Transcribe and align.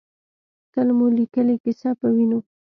تل 0.71 0.87
مو 0.97 1.05
لیکلې، 1.17 1.55
کیسه 1.63 1.89
پۀ 1.99 2.07
وینو 2.13 2.39